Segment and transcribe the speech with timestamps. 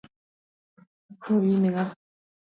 [1.23, 1.83] To in ng'a?